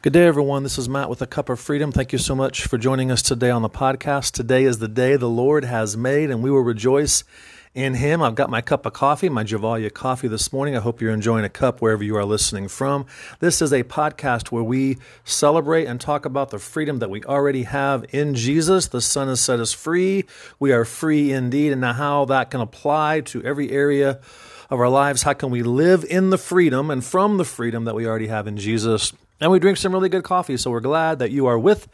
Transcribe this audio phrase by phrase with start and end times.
[0.00, 0.62] Good day, everyone.
[0.62, 1.90] This is Matt with a Cup of Freedom.
[1.90, 4.30] Thank you so much for joining us today on the podcast.
[4.30, 7.24] Today is the day the Lord has made, and we will rejoice
[7.74, 8.22] in Him.
[8.22, 10.76] I've got my cup of coffee, my Gevalia coffee this morning.
[10.76, 13.06] I hope you're enjoying a cup wherever you are listening from.
[13.40, 17.64] This is a podcast where we celebrate and talk about the freedom that we already
[17.64, 18.86] have in Jesus.
[18.86, 20.26] The Son has set us free.
[20.60, 24.20] We are free indeed, and now how that can apply to every area
[24.70, 25.24] of our lives.
[25.24, 28.46] How can we live in the freedom and from the freedom that we already have
[28.46, 29.12] in Jesus?
[29.40, 31.86] And we drink some really good coffee, so we're glad that you are with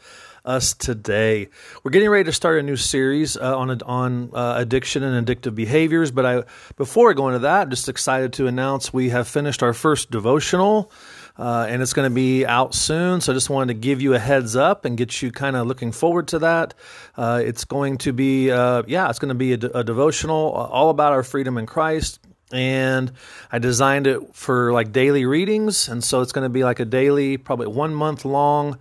[0.43, 1.49] us today.
[1.83, 5.53] We're getting ready to start a new series uh, on on uh, addiction and addictive
[5.53, 6.09] behaviors.
[6.09, 6.43] But I,
[6.75, 10.09] before I go into that, I'm just excited to announce we have finished our first
[10.09, 10.91] devotional.
[11.37, 13.19] Uh, and it's going to be out soon.
[13.19, 15.67] So I just wanted to give you a heads up and get you kind of
[15.67, 16.73] looking forward to that.
[17.17, 20.51] Uh, it's going to be, uh, yeah, it's going to be a, de- a devotional
[20.51, 23.11] all about our freedom in Christ, and
[23.51, 26.85] I designed it for like daily readings, and so it's going to be like a
[26.85, 28.77] daily, probably one month long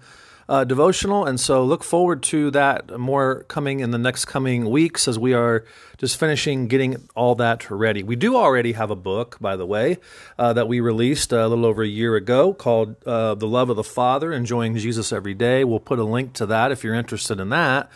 [0.48, 1.24] uh, devotional.
[1.24, 5.32] And so look forward to that more coming in the next coming weeks as we
[5.32, 5.64] are
[5.96, 8.02] just finishing getting all that ready.
[8.02, 9.98] We do already have a book, by the way,
[10.38, 13.76] uh, that we released a little over a year ago called uh, "The Love of
[13.76, 17.40] the Father: Enjoying Jesus Every Day." We'll put a link to that if you're interested
[17.40, 17.90] in that.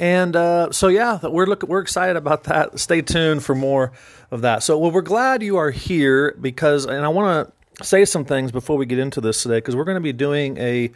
[0.00, 2.80] And uh, so, yeah, we're look, we're excited about that.
[2.80, 3.92] Stay tuned for more
[4.30, 4.62] of that.
[4.62, 8.50] So, well, we're glad you are here because, and I want to say some things
[8.50, 10.90] before we get into this today because we're going to be doing a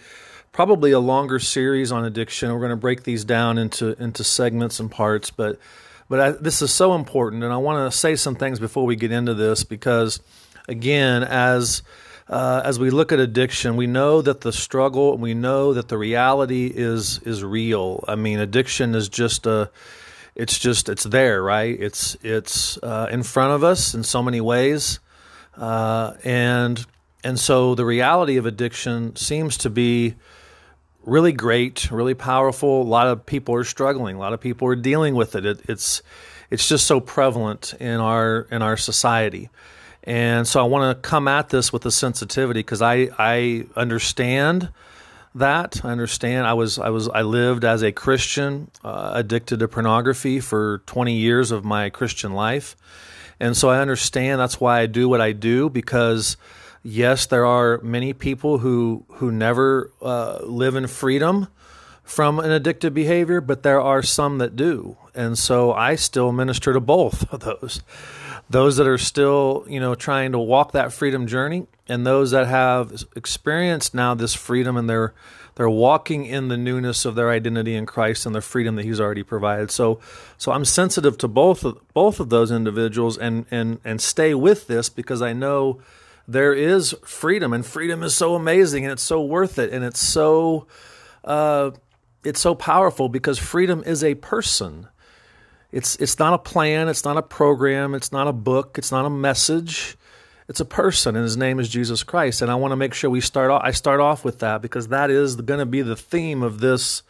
[0.53, 2.51] probably a longer series on addiction.
[2.51, 5.59] We're going to break these down into into segments and parts, but
[6.09, 8.97] but I, this is so important, and I want to say some things before we
[8.97, 10.19] get into this because,
[10.67, 11.83] again, as
[12.29, 15.99] uh, as we look at addiction, we know that the struggle, we know that the
[15.99, 18.03] reality is is real.
[18.09, 19.71] I mean, addiction is just a,
[20.35, 21.79] it's just it's there, right?
[21.79, 25.01] It's it's uh, in front of us in so many ways,
[25.57, 26.85] uh, and
[27.23, 30.15] and so the reality of addiction seems to be
[31.03, 32.83] really great, really powerful.
[32.83, 34.17] A lot of people are struggling.
[34.17, 35.45] A lot of people are dealing with it.
[35.45, 36.03] it it's
[36.51, 39.51] it's just so prevalent in our in our society.
[40.05, 44.69] And so I want to come at this with a sensitivity because I, I understand
[45.35, 45.85] that.
[45.85, 46.47] I understand.
[46.47, 51.15] I was I was I lived as a Christian, uh, addicted to pornography for 20
[51.15, 52.77] years of my Christian life,
[53.41, 54.41] and so I understand.
[54.41, 56.37] That's why I do what I do because
[56.83, 61.49] yes, there are many people who who never uh, live in freedom
[62.05, 66.73] from an addictive behavior, but there are some that do, and so I still minister
[66.73, 67.81] to both of those
[68.51, 72.47] those that are still, you know, trying to walk that freedom journey and those that
[72.47, 75.15] have experienced now this freedom and they're
[75.57, 79.01] they're walking in the newness of their identity in Christ and the freedom that he's
[79.01, 79.71] already provided.
[79.71, 80.01] So
[80.37, 84.67] so I'm sensitive to both of both of those individuals and and and stay with
[84.67, 85.81] this because I know
[86.27, 90.01] there is freedom and freedom is so amazing and it's so worth it and it's
[90.01, 90.67] so
[91.25, 91.71] uh,
[92.25, 94.89] it's so powerful because freedom is a person
[95.75, 99.05] it's it's not a plan, it's not a program, it's not a book, it's not
[99.05, 99.97] a message.
[100.47, 102.43] It's a person, and his name is Jesus Christ.
[102.43, 103.51] And I want to make sure we start.
[103.51, 106.61] Off, I start off with that because that is going to be the theme of
[106.61, 107.03] this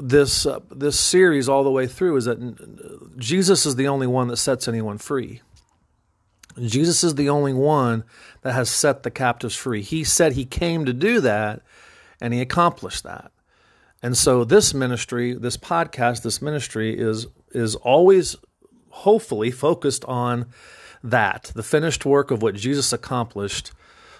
[0.00, 2.16] this uh, this series all the way through.
[2.16, 5.40] Is that Jesus is the only one that sets anyone free.
[6.58, 8.02] Jesus is the only one
[8.42, 9.82] that has set the captives free.
[9.82, 11.62] He said he came to do that,
[12.20, 13.30] and he accomplished that.
[14.02, 18.36] And so this ministry, this podcast, this ministry is is always
[18.90, 20.46] hopefully focused on
[21.02, 23.72] that, the finished work of what Jesus accomplished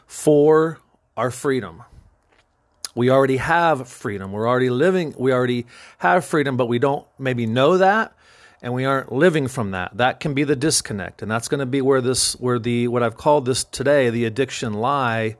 [0.06, 0.78] for
[1.16, 1.82] our freedom.
[2.94, 4.32] We already have freedom.
[4.32, 5.66] We're already living, we already
[5.98, 8.14] have freedom, but we don't maybe know that
[8.62, 9.96] and we aren't living from that.
[9.96, 11.22] That can be the disconnect.
[11.22, 14.24] And that's going to be where this where the what I've called this today, the
[14.24, 15.36] addiction lie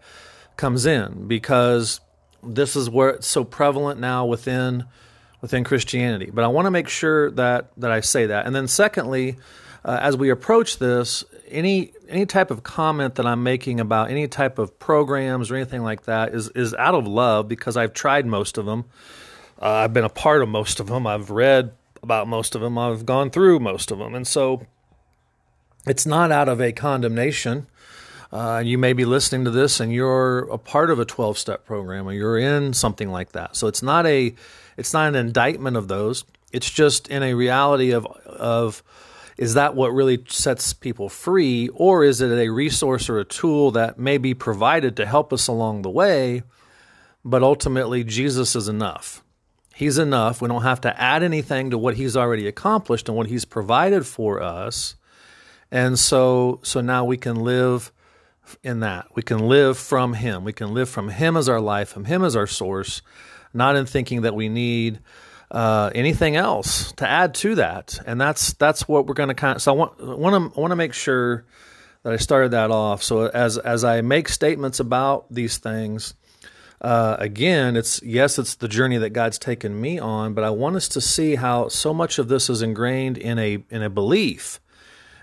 [0.57, 2.01] comes in because
[2.43, 4.85] this is where it's so prevalent now within
[5.41, 6.31] within Christianity.
[6.33, 8.47] But I want to make sure that that I say that.
[8.47, 9.37] And then secondly,
[9.85, 14.29] uh, as we approach this, any any type of comment that I'm making about any
[14.29, 18.27] type of programs or anything like that is is out of love because I've tried
[18.27, 18.85] most of them.
[19.61, 21.07] Uh, I've been a part of most of them.
[21.07, 21.73] I've read
[22.03, 22.79] about most of them.
[22.79, 24.67] I've gone through most of them, and so
[25.87, 27.67] it's not out of a condemnation.
[28.33, 31.65] Uh, you may be listening to this and you're a part of a 12 step
[31.65, 33.57] program or you're in something like that.
[33.57, 34.35] So it's not a
[34.77, 36.25] it's not an indictment of those.
[36.53, 38.83] It's just in a reality of of
[39.37, 43.73] is that what really sets people free or is it a resource or a tool
[43.73, 46.43] that may be provided to help us along the way
[47.25, 49.23] but ultimately Jesus is enough.
[49.75, 50.41] He's enough.
[50.41, 54.07] We don't have to add anything to what he's already accomplished and what he's provided
[54.07, 54.95] for us.
[55.71, 57.91] And so so now we can live
[58.63, 59.07] in that.
[59.15, 60.45] We can live from Him.
[60.45, 63.03] We can live from Him as our life, from Him as our source,
[63.53, 65.01] not in thinking that we need
[65.51, 67.99] uh, anything else to add to that.
[68.07, 69.63] And that's that's what we're going to kind of.
[69.63, 71.45] So I want want to want to make sure
[72.03, 73.03] that I started that off.
[73.03, 76.15] So as as I make statements about these things,
[76.81, 80.77] uh, again, it's yes, it's the journey that God's taken me on, but I want
[80.77, 84.61] us to see how so much of this is ingrained in a in a belief.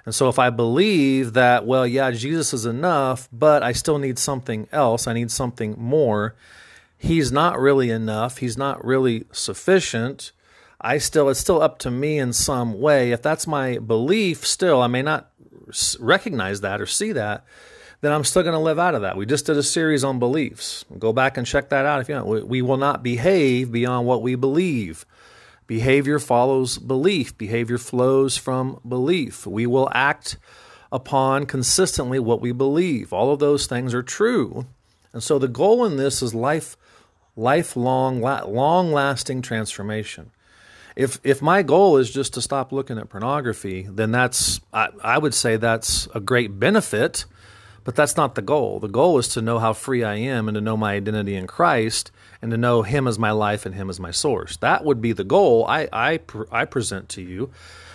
[0.07, 4.17] And so if I believe that, well, yeah, Jesus is enough, but I still need
[4.17, 6.33] something else, I need something more,
[6.97, 10.31] he's not really enough, he's not really sufficient.
[10.79, 13.11] I still it's still up to me in some way.
[13.11, 15.29] If that's my belief still, I may not
[15.99, 17.43] recognize that or see that,
[17.99, 19.17] then I'm still going to live out of that.
[19.17, 20.85] We just did a series on beliefs.
[20.97, 22.27] Go back and check that out if you want.
[22.27, 25.05] We, we will not behave beyond what we believe.
[25.67, 27.37] Behavior follows belief.
[27.37, 29.45] Behavior flows from belief.
[29.45, 30.37] We will act
[30.91, 33.13] upon consistently what we believe.
[33.13, 34.65] All of those things are true.
[35.13, 36.77] And so the goal in this is life
[37.35, 40.31] lifelong long lasting transformation
[40.97, 45.19] if if my goal is just to stop looking at pornography, then that's I, I
[45.19, 47.25] would say that's a great benefit,
[47.87, 48.81] but that's not the goal.
[48.81, 51.47] The goal is to know how free I am and to know my identity in
[51.47, 52.11] Christ
[52.41, 54.57] and to know Him as my life and Him as my source.
[54.57, 56.19] That would be the goal I I,
[56.51, 57.49] I present to you,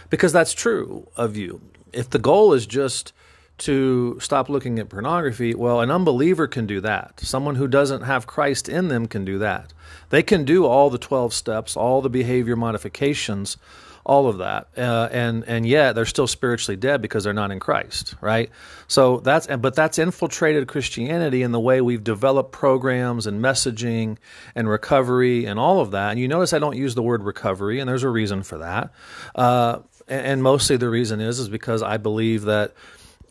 [0.09, 1.61] because that's true of you.
[1.93, 3.13] If the goal is just
[3.59, 7.21] to stop looking at pornography, well, an unbeliever can do that.
[7.21, 9.75] Someone who doesn't have Christ in them can do that.
[10.09, 13.59] They can do all the 12 steps, all the behavior modifications,
[14.05, 14.69] all of that.
[14.77, 18.51] Uh, and and yet they're still spiritually dead because they're not in Christ, right?
[18.89, 24.19] So that's but that's infiltrated Christianity in the way we've developed programs and messaging
[24.55, 26.11] and recovery and all of that.
[26.11, 28.93] And you notice I don't use the word recovery, and there's a reason for that.
[29.35, 32.75] Uh, and mostly the reason is is because I believe that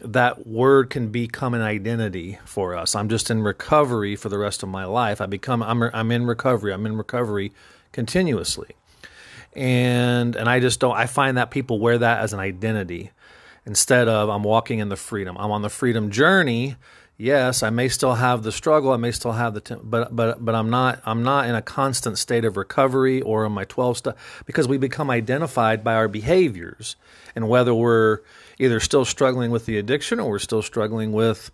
[0.03, 2.95] that word can become an identity for us.
[2.95, 5.21] I'm just in recovery for the rest of my life.
[5.21, 6.74] I become I'm I'm in recovery.
[6.74, 7.51] I'm in recovery
[7.91, 8.75] continuously.
[9.53, 13.12] And and I just don't I find that people wear that as an identity
[13.65, 15.38] instead of I'm walking in the freedom.
[15.38, 16.75] I'm on the freedom journey.
[17.18, 20.56] Yes, I may still have the struggle, I may still have the but but but
[20.56, 24.18] I'm not I'm not in a constant state of recovery or in my 12 step
[24.45, 26.95] because we become identified by our behaviors
[27.36, 28.19] and whether we're
[28.57, 31.51] either still struggling with the addiction or we're still struggling with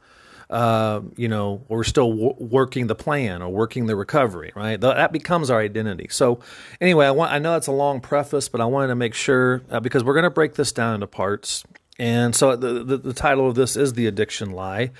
[0.50, 4.80] uh, you know, we're still w- working the plan or working the recovery, right?
[4.80, 6.08] That becomes our identity.
[6.10, 6.40] So,
[6.80, 9.62] anyway, I want I know that's a long preface, but I wanted to make sure
[9.70, 11.64] uh, because we're going to break this down into parts.
[12.00, 14.92] And so, the, the, the title of this is the addiction lie: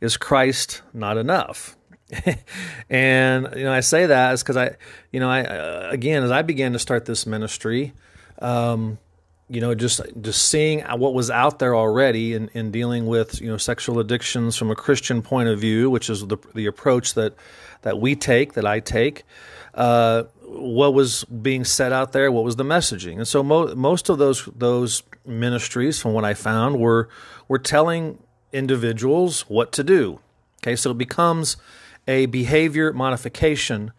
[0.00, 1.76] Is Christ not enough?
[2.90, 4.76] and you know, I say that is because I,
[5.12, 7.94] you know, I uh, again as I began to start this ministry.
[8.40, 8.98] Um,
[9.50, 13.48] you know, just just seeing what was out there already in, in dealing with you
[13.48, 17.34] know sexual addictions from a Christian point of view, which is the the approach that
[17.82, 19.24] that we take, that I take.
[19.74, 22.30] Uh, what was being said out there?
[22.30, 23.16] What was the messaging?
[23.16, 27.08] And so mo- most of those those ministries, from what I found, were
[27.48, 30.20] were telling individuals what to do.
[30.62, 31.56] Okay, so it becomes
[32.06, 33.92] a behavior modification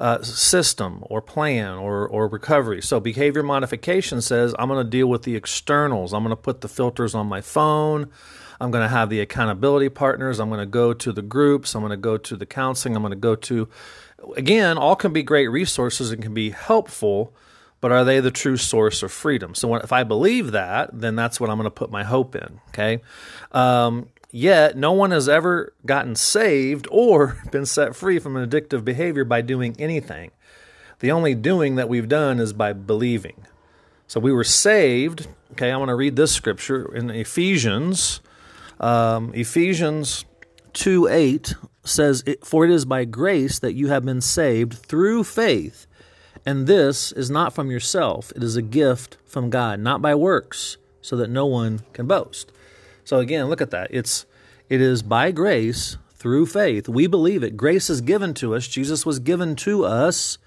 [0.00, 2.80] uh, system or plan or, or recovery.
[2.80, 6.14] So, behavior modification says I'm going to deal with the externals.
[6.14, 8.10] I'm going to put the filters on my phone.
[8.58, 10.40] I'm going to have the accountability partners.
[10.40, 11.74] I'm going to go to the groups.
[11.74, 12.96] I'm going to go to the counseling.
[12.96, 13.68] I'm going to go to,
[14.36, 17.34] again, all can be great resources and can be helpful,
[17.82, 19.54] but are they the true source of freedom?
[19.54, 22.60] So, if I believe that, then that's what I'm going to put my hope in.
[22.70, 23.02] Okay.
[23.52, 28.84] Um, Yet, no one has ever gotten saved or been set free from an addictive
[28.84, 30.30] behavior by doing anything.
[31.00, 33.46] The only doing that we've done is by believing.
[34.06, 35.28] So we were saved.
[35.52, 38.20] Okay, I want to read this scripture in Ephesians.
[38.78, 40.24] Um, Ephesians
[40.74, 45.86] 2 8 says, For it is by grace that you have been saved through faith.
[46.46, 50.76] And this is not from yourself, it is a gift from God, not by works,
[51.02, 52.52] so that no one can boast.
[53.10, 53.88] So again, look at that.
[53.90, 54.24] It's
[54.68, 56.88] it is by grace through faith.
[56.88, 57.56] We believe it.
[57.56, 58.68] Grace is given to us.
[58.68, 60.38] Jesus was given to us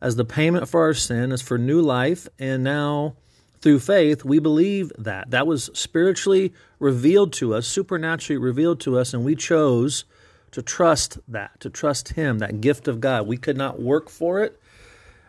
[0.00, 3.14] as the payment for our sin, as for new life, and now
[3.60, 5.32] through faith, we believe that.
[5.32, 10.06] That was spiritually revealed to us, supernaturally revealed to us, and we chose
[10.52, 13.26] to trust that, to trust Him, that gift of God.
[13.26, 14.58] We could not work for it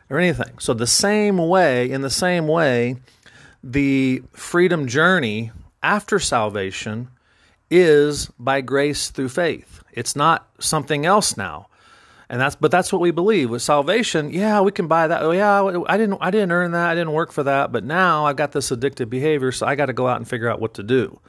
[0.10, 0.60] or anything.
[0.60, 3.01] So, the same way, in the same way,
[3.62, 5.51] the freedom journey
[5.83, 7.09] after salvation
[7.69, 9.83] is by grace through faith.
[9.91, 11.67] It's not something else now.
[12.29, 14.31] And that's but that's what we believe with salvation.
[14.31, 15.21] Yeah, we can buy that.
[15.21, 16.89] Oh yeah, I didn't I didn't earn that.
[16.89, 19.87] I didn't work for that, but now I've got this addictive behavior, so I got
[19.87, 21.19] to go out and figure out what to do.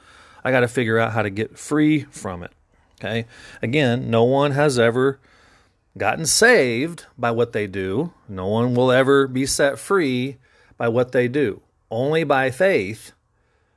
[0.45, 2.53] I got to figure out how to get free from it.
[3.01, 3.27] Okay.
[3.61, 5.19] Again, no one has ever
[5.99, 8.13] gotten saved by what they do.
[8.29, 10.37] No one will ever be set free
[10.77, 11.63] by what they do.
[11.91, 13.13] Only by faith.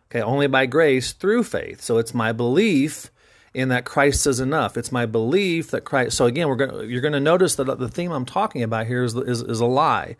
[0.09, 0.21] Okay.
[0.21, 1.81] Only by grace through faith.
[1.81, 3.11] So it's my belief
[3.53, 4.77] in that Christ is enough.
[4.77, 6.15] It's my belief that Christ.
[6.15, 9.03] So again, we're gonna You're going to notice that the theme I'm talking about here
[9.03, 10.15] is is, is a lie.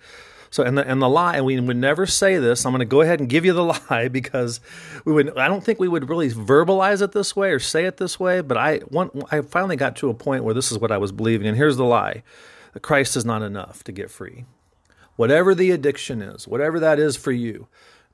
[0.50, 2.65] So and the and the lie, and we would never say this.
[2.65, 4.60] I'm going to go ahead and give you the lie because
[5.06, 5.38] we would.
[5.38, 8.41] I don't think we would really verbalize it this way or say it this way.
[8.41, 11.12] But I one I finally got to a point where this is what I was
[11.12, 12.24] believing, and here's the lie:
[12.74, 14.46] that Christ is not enough to get free.
[15.15, 17.67] Whatever the addiction is, whatever that is for you,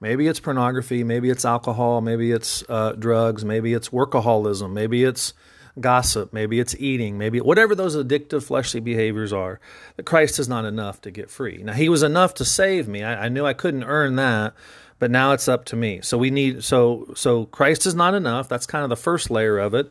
[0.04, 5.34] maybe it's pornography, maybe it's alcohol, maybe it's uh, drugs, maybe it's workaholism, maybe it's
[5.80, 9.62] gossip, maybe it's eating, maybe whatever those addictive fleshly behaviors are,
[9.96, 11.64] that Christ is not enough to get free.
[11.64, 13.02] Now, He was enough to save me.
[13.02, 14.54] I, I knew I couldn't earn that,
[15.00, 16.02] but now it's up to me.
[16.02, 18.50] So we need so so Christ is not enough.
[18.50, 19.90] That's kind of the first layer of it.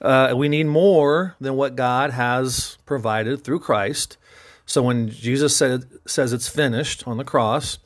[0.00, 4.18] Uh, we need more than what God has provided through Christ.
[4.66, 7.78] So when Jesus said says it's finished on the cross,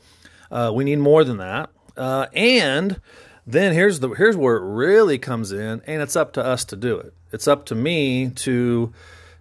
[0.50, 1.71] uh, we need more than that.
[1.97, 3.00] Uh, and
[3.47, 6.76] then here's the here's where it really comes in, and it's up to us to
[6.76, 7.12] do it.
[7.33, 8.93] It's up to me to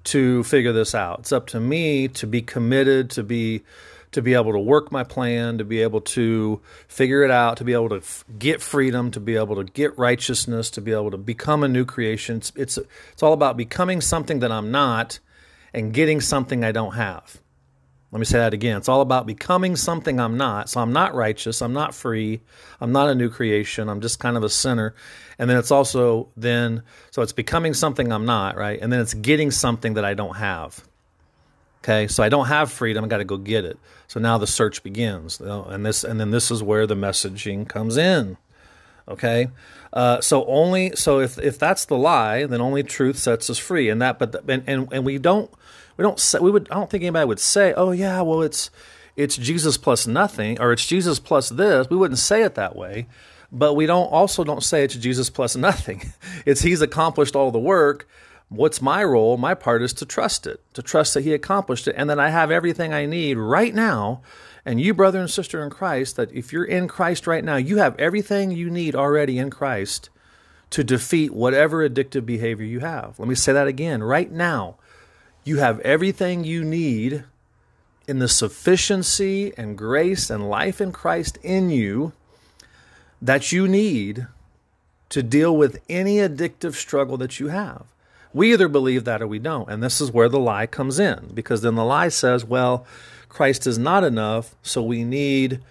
[0.05, 1.19] to figure this out.
[1.19, 3.63] It's up to me to be committed, to be
[4.11, 7.65] to be able to work my plan, to be able to figure it out, to
[7.65, 11.11] be able to f- get freedom, to be able to get righteousness, to be able
[11.11, 12.37] to become a new creation.
[12.37, 12.79] It's, it's
[13.11, 15.19] it's all about becoming something that I'm not
[15.73, 17.41] and getting something I don't have.
[18.11, 18.77] Let me say that again.
[18.77, 20.69] It's all about becoming something I'm not.
[20.69, 21.61] So I'm not righteous.
[21.61, 22.39] I'm not free.
[22.79, 23.89] I'm not a new creation.
[23.89, 24.95] I'm just kind of a sinner.
[25.37, 28.79] And then it's also then, so it's becoming something I'm not, right?
[28.81, 30.83] And then it's getting something that I don't have.
[31.83, 33.03] Okay, so I don't have freedom.
[33.05, 33.77] I got to go get it.
[34.07, 37.97] So now the search begins, and this, and then this is where the messaging comes
[37.97, 38.37] in.
[39.09, 39.47] Okay,
[39.93, 43.89] uh, so only so if if that's the lie, then only truth sets us free,
[43.89, 44.19] and that.
[44.19, 45.49] But the, and, and and we don't
[45.95, 48.69] we don't say we would I don't think anybody would say, oh yeah, well it's
[49.15, 51.89] it's Jesus plus nothing or it's Jesus plus this.
[51.89, 53.07] We wouldn't say it that way,
[53.51, 56.13] but we don't also don't say it's Jesus plus nothing.
[56.45, 58.07] It's He's accomplished all the work.
[58.49, 59.35] What's my role?
[59.35, 62.29] My part is to trust it, to trust that He accomplished it, and then I
[62.29, 64.21] have everything I need right now.
[64.67, 67.77] And you, brother and sister in Christ, that if you're in Christ right now, you
[67.77, 70.09] have everything you need already in Christ
[70.71, 73.17] to defeat whatever addictive behavior you have.
[73.17, 74.03] Let me say that again.
[74.03, 74.75] Right now,
[75.45, 77.23] you have everything you need
[78.09, 82.11] in the sufficiency and grace and life in Christ in you
[83.21, 84.27] that you need
[85.07, 87.85] to deal with any addictive struggle that you have.
[88.33, 89.69] We either believe that or we don't.
[89.69, 92.85] And this is where the lie comes in because then the lie says, well,
[93.37, 95.61] Christ is not enough, so we need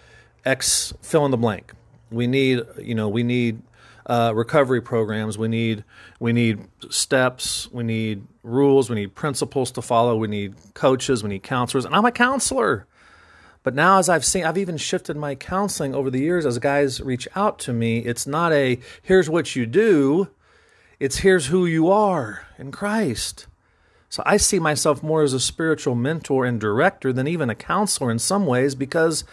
[0.45, 1.73] X fill in the blank.
[2.09, 3.61] We need, you know, we need
[4.05, 5.37] uh, recovery programs.
[5.37, 5.83] We need
[6.17, 7.69] we need steps.
[7.69, 8.89] We need rules.
[8.89, 10.15] We need principles to follow.
[10.15, 11.23] We need coaches.
[11.23, 11.83] We need counselors.
[11.83, 12.87] And I'm a counselor.
[13.63, 17.01] But now, as I've seen, I've even shifted my counseling over the years as guys
[17.01, 17.99] reach out to me.
[17.99, 20.29] It's not a here's what you do,
[21.01, 23.47] it's here's who you are in Christ.
[24.09, 28.09] So I see myself more as a spiritual mentor and director than even a counselor
[28.09, 29.23] in some ways because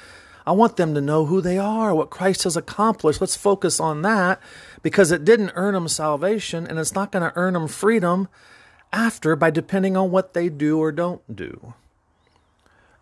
[0.46, 3.20] I want them to know who they are, what Christ has accomplished.
[3.20, 4.40] Let's focus on that
[4.82, 8.28] because it didn't earn them salvation and it's not going to earn them freedom
[8.92, 11.74] after by depending on what they do or don't do.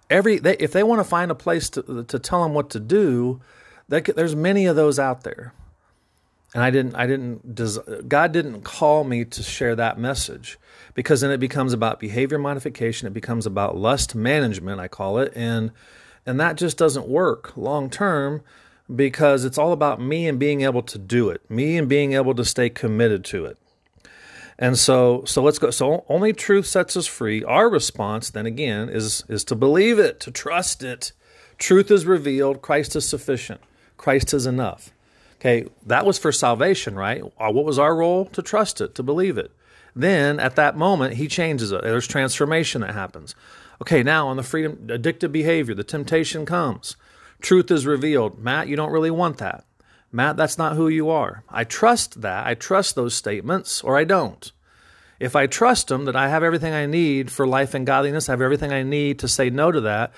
[0.08, 2.80] Every they, if they want to find a place to to tell them what to
[2.80, 3.40] do,
[3.88, 5.54] they, there's many of those out there.
[6.54, 10.58] And I didn't I didn't God didn't call me to share that message
[10.94, 15.32] because then it becomes about behavior modification, it becomes about lust management, I call it,
[15.34, 15.70] and
[16.26, 18.42] and that just doesn't work long term
[18.94, 22.34] because it's all about me and being able to do it, me and being able
[22.34, 23.56] to stay committed to it.
[24.58, 25.70] And so, so let's go.
[25.70, 27.42] So only truth sets us free.
[27.42, 31.12] Our response, then again, is is to believe it, to trust it.
[31.58, 32.60] Truth is revealed.
[32.60, 33.60] Christ is sufficient.
[33.96, 34.92] Christ is enough.
[35.42, 37.20] Okay, that was for salvation, right?
[37.36, 38.26] Uh, what was our role?
[38.26, 39.50] To trust it, to believe it.
[39.92, 41.82] Then at that moment, He changes it.
[41.82, 43.34] There's transformation that happens.
[43.80, 46.94] Okay, now on the freedom, addictive behavior, the temptation comes.
[47.40, 48.38] Truth is revealed.
[48.38, 49.64] Matt, you don't really want that.
[50.12, 51.42] Matt, that's not who you are.
[51.48, 52.46] I trust that.
[52.46, 54.52] I trust those statements, or I don't.
[55.18, 58.32] If I trust them that I have everything I need for life and godliness, I
[58.32, 60.12] have everything I need to say no to that,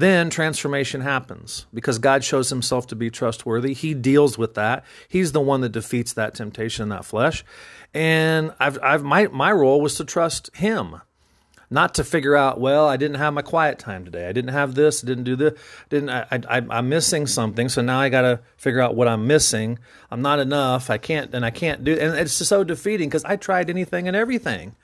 [0.00, 3.74] then transformation happens because God shows himself to be trustworthy.
[3.74, 4.84] He deals with that.
[5.08, 7.44] He's the one that defeats that temptation in that flesh.
[7.94, 11.00] And I've, I've, my, my role was to trust him
[11.70, 14.74] not to figure out well i didn't have my quiet time today i didn't have
[14.74, 15.58] this didn't do this
[15.90, 19.26] didn't I, I i'm missing something so now i got to figure out what i'm
[19.26, 19.78] missing
[20.10, 23.36] i'm not enough i can't and i can't do and it's so defeating because i
[23.36, 24.76] tried anything and everything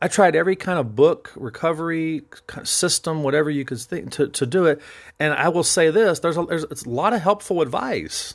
[0.00, 2.22] i tried every kind of book recovery
[2.64, 4.80] system whatever you could think to, to do it
[5.18, 8.34] and i will say this there's a, there's a lot of helpful advice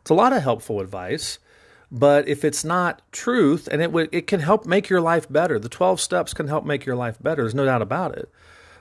[0.00, 1.38] it's a lot of helpful advice
[1.90, 5.58] but if it's not truth, and it it can help make your life better.
[5.58, 7.42] The twelve steps can help make your life better.
[7.42, 8.30] There's no doubt about it.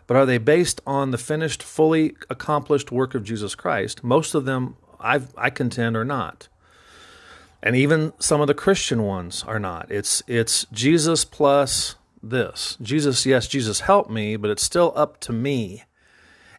[0.06, 4.04] But are they based on the finished, fully accomplished work of Jesus Christ?
[4.04, 6.50] Most of them, i I contend, are not.
[7.62, 9.92] And even some of the Christian ones are not.
[9.92, 12.78] It's it's Jesus plus this.
[12.82, 15.84] Jesus, yes, Jesus helped me, but it's still up to me.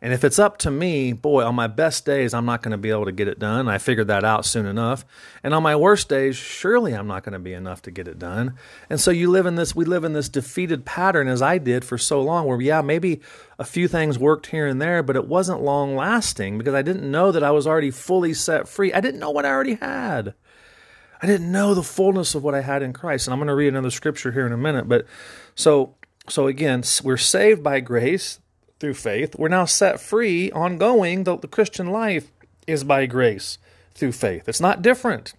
[0.03, 2.79] And if it's up to me, boy, on my best days, I'm not going to
[2.79, 3.69] be able to get it done.
[3.69, 5.05] I figured that out soon enough.
[5.43, 8.19] And on my worst days, surely I'm not going to be enough to get it
[8.19, 8.55] done.
[8.89, 11.85] And so you live in this, we live in this defeated pattern as I did
[11.85, 13.21] for so long, where, yeah, maybe
[13.59, 17.11] a few things worked here and there, but it wasn't long lasting because I didn't
[17.11, 18.95] know that I was already fully set free.
[18.95, 20.33] I didn't know what I already had.
[21.23, 23.27] I didn't know the fullness of what I had in Christ.
[23.27, 24.89] And I'm going to read another scripture here in a minute.
[24.89, 25.07] But
[25.55, 25.95] so,
[26.29, 28.41] so again, we're saved by grace
[28.79, 29.37] through faith.
[29.37, 31.25] We're now set free, ongoing.
[31.25, 32.31] The, the Christian life
[32.67, 33.59] is by grace
[33.95, 34.49] through faith.
[34.49, 35.35] It's not different.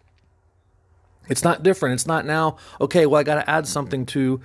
[1.28, 1.94] It's not different.
[1.94, 4.42] It's not now, okay, well, I got to add something to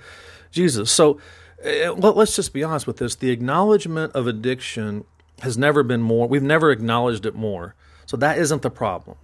[0.51, 0.91] Jesus.
[0.91, 1.19] So
[1.63, 3.15] uh, well, let's just be honest with this.
[3.15, 5.05] The acknowledgement of addiction
[5.41, 7.75] has never been more, we've never acknowledged it more.
[8.05, 9.17] So that isn't the problem.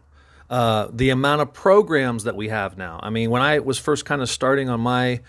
[0.49, 2.99] Uh, the amount of programs that we have now.
[3.01, 5.21] I mean, when I was first kind of starting on my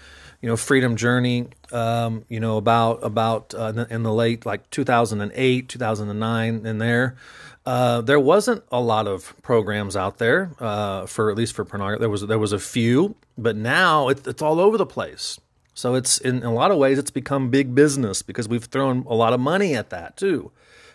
[0.45, 5.71] you know freedom journey um, you know about about uh, in the late like 2008
[5.71, 7.17] 2009 in there
[7.65, 12.01] uh, there wasn't a lot of programs out there uh, for at least for pornography
[12.01, 15.41] there was there was a few but now it, it's all over the place
[15.73, 19.03] so it's in, in a lot of ways it's become big business because we've thrown
[19.09, 20.51] a lot of money at that too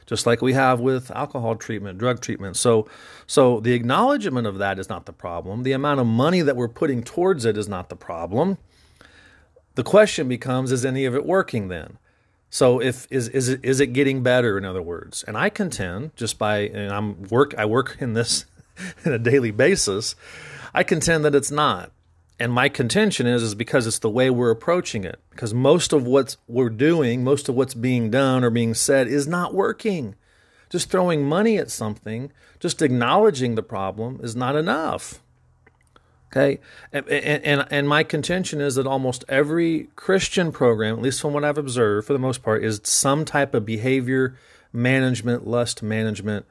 [0.10, 2.58] just like we have with alcohol treatment, drug treatment.
[2.58, 2.90] So,
[3.28, 5.62] so the acknowledgement of that is not the problem.
[5.62, 8.58] The amount of money that we're putting towards it is not the problem.
[9.76, 12.00] The question becomes is any of it working then?
[12.50, 15.24] So if is is it is it getting better in other words?
[15.28, 18.46] And I contend just by and I'm work I work in this
[19.06, 20.16] in a daily basis,
[20.74, 21.92] I contend that it's not.
[22.40, 25.20] And my contention is is because it's the way we're approaching it.
[25.30, 29.28] Because most of what we're doing, most of what's being done or being said is
[29.28, 30.16] not working.
[30.70, 35.20] Just throwing money at something, just acknowledging the problem is not enough.
[36.32, 36.60] Okay,
[36.94, 41.44] and, and, and my contention is that almost every Christian program, at least from what
[41.44, 44.38] I've observed, for the most part, is some type of behavior
[44.72, 46.46] management, lust management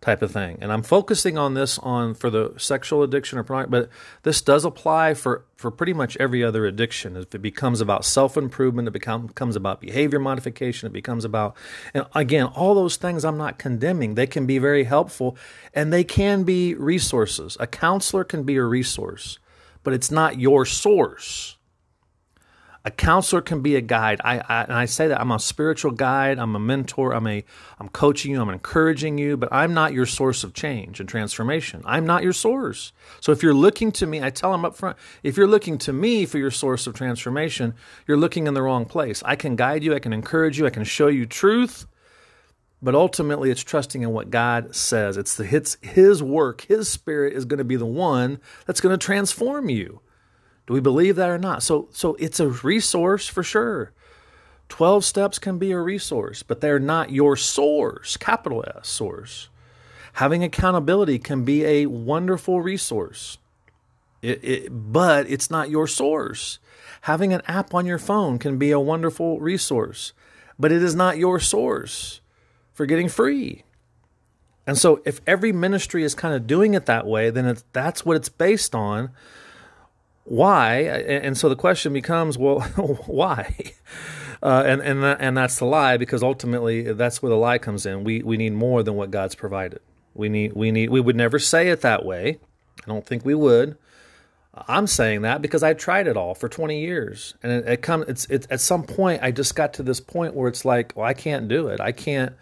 [0.00, 0.56] type of thing.
[0.60, 3.90] And I'm focusing on this on for the sexual addiction or pornography, but
[4.22, 7.16] this does apply for for pretty much every other addiction.
[7.16, 10.86] If it becomes about self improvement, it become, becomes about behavior modification.
[10.86, 11.54] It becomes about,
[11.92, 14.14] and again, all those things I'm not condemning.
[14.14, 15.36] They can be very helpful,
[15.74, 17.58] and they can be resources.
[17.60, 19.38] A counselor can be a resource,
[19.82, 21.56] but it's not your source.
[22.82, 24.22] A counselor can be a guide.
[24.24, 26.38] I, I, and I say that I'm a spiritual guide.
[26.38, 27.12] I'm a mentor.
[27.12, 27.44] I'm a
[27.78, 28.40] I'm coaching you.
[28.40, 29.36] I'm encouraging you.
[29.36, 31.82] But I'm not your source of change and transformation.
[31.84, 32.92] I'm not your source.
[33.20, 34.96] So if you're looking to me, I tell them up front.
[35.22, 37.74] If you're looking to me for your source of transformation,
[38.06, 39.22] you're looking in the wrong place.
[39.26, 39.94] I can guide you.
[39.94, 40.66] I can encourage you.
[40.66, 41.86] I can show you truth.
[42.82, 45.18] But ultimately, it's trusting in what God says.
[45.18, 46.62] It's the it's His work.
[46.62, 50.00] His Spirit is going to be the one that's going to transform you.
[50.70, 51.64] Do we believe that or not?
[51.64, 53.90] So, so it's a resource for sure.
[54.68, 59.48] 12 steps can be a resource, but they're not your source, capital S source.
[60.12, 63.38] Having accountability can be a wonderful resource,
[64.22, 66.60] it, it, but it's not your source.
[67.00, 70.12] Having an app on your phone can be a wonderful resource,
[70.56, 72.20] but it is not your source
[72.72, 73.64] for getting free.
[74.68, 78.16] And so, if every ministry is kind of doing it that way, then that's what
[78.16, 79.10] it's based on
[80.24, 80.80] why?
[80.80, 82.60] And so the question becomes, well,
[83.06, 83.54] why?
[84.42, 88.04] Uh, and and and that's the lie because ultimately that's where the lie comes in.
[88.04, 89.80] We we need more than what God's provided.
[90.14, 92.38] We need we need we would never say it that way.
[92.82, 93.76] I don't think we would.
[94.54, 98.04] I'm saying that because I tried it all for 20 years, and it, it come
[98.08, 101.06] it's it, at some point I just got to this point where it's like, well,
[101.06, 101.80] I can't do it.
[101.80, 102.34] I can't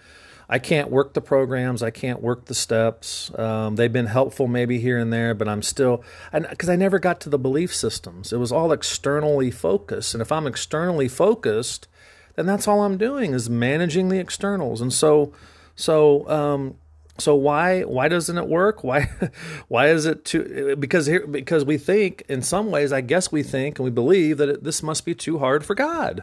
[0.49, 1.83] I can't work the programs.
[1.83, 3.31] I can't work the steps.
[3.39, 7.21] Um, they've been helpful maybe here and there, but I'm still because I never got
[7.21, 8.33] to the belief systems.
[8.33, 11.87] It was all externally focused, and if I'm externally focused,
[12.37, 14.81] then that's all I'm doing is managing the externals.
[14.81, 15.33] And so,
[15.77, 16.77] so, um,
[17.19, 18.83] so why why doesn't it work?
[18.83, 19.11] Why
[19.69, 20.77] why is it too?
[20.79, 24.39] Because here because we think in some ways, I guess we think and we believe
[24.39, 26.23] that it, this must be too hard for God.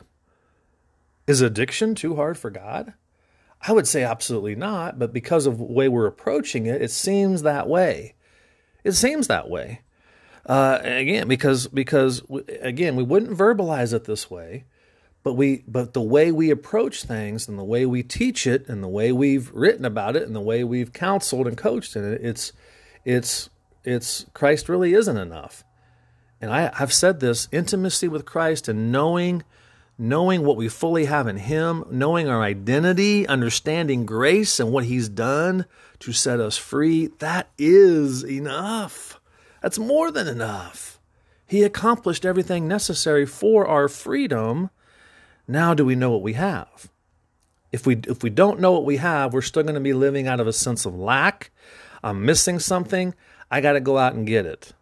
[1.28, 2.94] Is addiction too hard for God?
[3.68, 7.42] I would say absolutely not, but because of the way we're approaching it, it seems
[7.42, 8.16] that way.
[8.84, 9.82] It seems that way.
[10.46, 12.22] Uh, again, because because
[12.62, 14.66] again, we wouldn't verbalize it this way,
[15.24, 18.84] but we but the way we approach things and the way we teach it and
[18.84, 22.22] the way we've written about it and the way we've counseled and coached in it,
[22.24, 22.54] it's
[23.04, 23.50] it's
[23.84, 25.64] it's Christ really isn't enough.
[26.40, 29.44] And I, I've said this: intimacy with Christ and knowing
[29.98, 35.10] knowing what we fully have in Him, knowing our identity, understanding grace and what He's
[35.10, 35.66] done
[36.00, 39.20] to set us free, that is enough.
[39.62, 41.00] That's more than enough.
[41.48, 44.70] He accomplished everything necessary for our freedom.
[45.48, 46.90] Now do we know what we have?
[47.72, 50.28] If we if we don't know what we have, we're still going to be living
[50.28, 51.52] out of a sense of lack.
[52.04, 53.14] I'm missing something.
[53.52, 54.74] I got to go out and get it.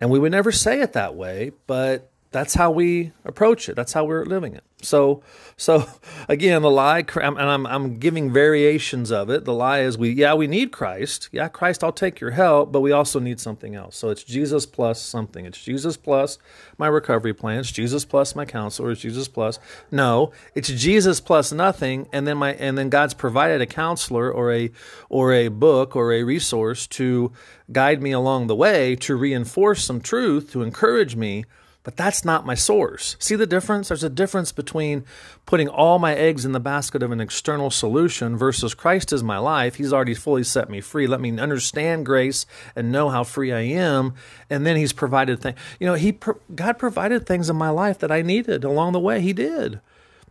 [0.00, 3.76] And we would never say it that way, but that's how we approach it.
[3.76, 4.64] That's how we're living it.
[4.82, 5.22] So,
[5.56, 5.86] so
[6.28, 9.44] again, the lie, and I'm, I'm giving variations of it.
[9.44, 11.28] The lie is we, yeah, we need Christ.
[11.30, 13.94] Yeah, Christ, I'll take your help, but we also need something else.
[13.94, 15.46] So it's Jesus plus something.
[15.46, 16.38] It's Jesus plus
[16.76, 17.60] my recovery plan.
[17.60, 18.90] It's Jesus plus my counselor.
[18.90, 19.60] It's Jesus plus.
[19.92, 22.08] No, it's Jesus plus nothing.
[22.12, 24.72] And then my, and then God's provided a counselor or a,
[25.08, 27.30] or a book or a resource to
[27.70, 31.44] guide me along the way to reinforce some truth, to encourage me
[31.84, 33.14] but that's not my source.
[33.20, 33.88] See the difference?
[33.88, 35.04] There's a difference between
[35.44, 39.36] putting all my eggs in the basket of an external solution versus Christ is my
[39.38, 39.74] life.
[39.76, 41.06] He's already fully set me free.
[41.06, 44.14] Let me understand grace and know how free I am.
[44.48, 45.58] And then He's provided things.
[45.78, 46.18] You know, He
[46.54, 49.20] God provided things in my life that I needed along the way.
[49.20, 49.80] He did.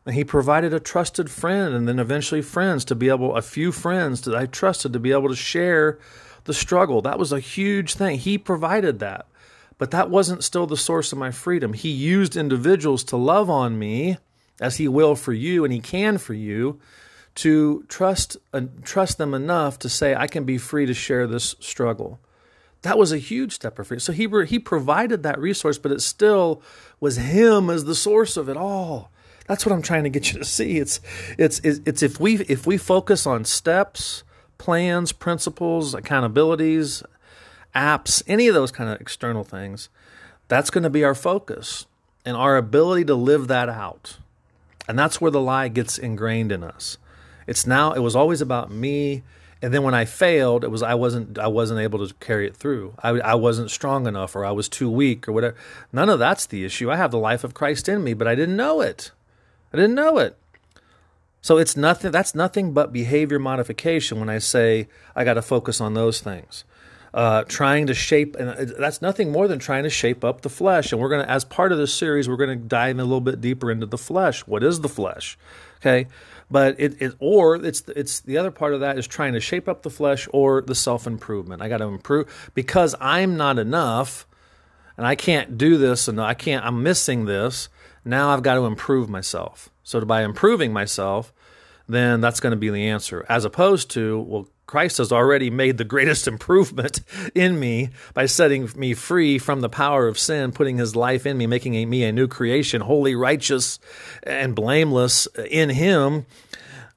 [0.06, 3.72] And he provided a trusted friend and then eventually friends to be able, a few
[3.72, 5.98] friends that I trusted to be able to share
[6.44, 7.02] the struggle.
[7.02, 8.20] That was a huge thing.
[8.20, 9.28] He provided that.
[9.84, 11.74] But that wasn't still the source of my freedom.
[11.74, 14.16] He used individuals to love on me
[14.62, 16.80] as he will for you and he can for you
[17.36, 21.58] to trust uh, trust them enough to say I can be free to share this
[21.60, 22.22] struggle.
[22.84, 24.00] That was a huge step of freedom.
[24.00, 26.62] So he he provided that resource, but it still
[27.02, 29.12] was him as the source of it all.
[29.48, 30.78] That's what I'm trying to get you to see.
[30.78, 31.02] It's
[31.38, 34.24] it's it's if we if we focus on steps,
[34.58, 37.04] plans, principles, accountabilities,
[37.76, 39.90] apps, any of those kind of external things,
[40.48, 41.86] that's going to be our focus
[42.26, 44.18] and our ability to live that out.
[44.88, 46.98] And that's where the lie gets ingrained in us.
[47.48, 49.24] It's now it was always about me
[49.64, 52.56] and then when I failed, it was I wasn't I wasn't able to carry it
[52.56, 52.96] through.
[53.02, 55.56] I, I wasn't strong enough, or I was too weak, or whatever.
[55.94, 56.92] None of that's the issue.
[56.92, 59.12] I have the life of Christ in me, but I didn't know it.
[59.72, 60.38] I didn't know it.
[61.42, 62.12] So it's nothing.
[62.12, 64.20] That's nothing but behavior modification.
[64.20, 66.66] When I say I got to focus on those things
[67.14, 70.92] uh, trying to shape, and that's nothing more than trying to shape up the flesh.
[70.92, 73.22] And we're going to, as part of this series, we're going to dive a little
[73.22, 74.42] bit deeper into the flesh.
[74.48, 75.38] What is the flesh?
[75.78, 76.08] Okay,
[76.50, 79.68] but it, it or it's it's the other part of that is trying to shape
[79.68, 81.62] up the flesh or the self improvement.
[81.62, 84.26] I got to improve because I'm not enough,
[84.98, 86.66] and I can't do this, and I can't.
[86.66, 87.70] I'm missing this.
[88.06, 89.70] Now I've got to improve myself.
[89.84, 91.34] So by improving myself,
[91.88, 93.26] then that's going to be the answer.
[93.30, 97.02] As opposed to, well, Christ has already made the greatest improvement
[97.36, 101.38] in me by setting me free from the power of sin, putting his life in
[101.38, 103.78] me, making me a new creation, holy, righteous,
[104.24, 106.26] and blameless in him.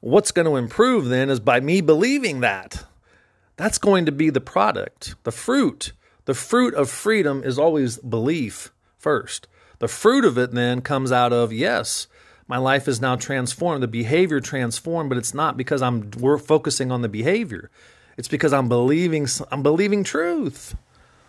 [0.01, 2.87] What's going to improve then is by me believing that.
[3.59, 5.93] That's going to be the product, the fruit.
[6.25, 9.49] The fruit of freedom is always belief first.
[9.81, 12.07] The fruit of it then comes out of, yes,
[12.49, 16.93] my life is now transformed, the behavior transformed, but it's not because I'm we're focusing
[16.93, 17.71] on the behavior.
[18.17, 20.77] It's because I'm believing I'm believing truth.